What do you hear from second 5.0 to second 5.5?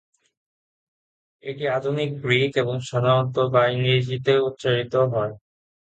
হয়।